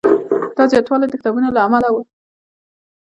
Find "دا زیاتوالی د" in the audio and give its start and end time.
0.55-1.13